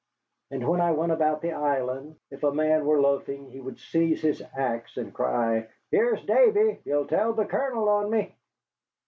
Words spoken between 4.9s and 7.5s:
and cry, "Here's Davy, he'll tell the